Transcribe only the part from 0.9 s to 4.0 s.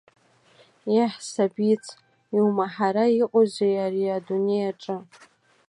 Еҳ, сабиц, иумаҳара иҟоузеи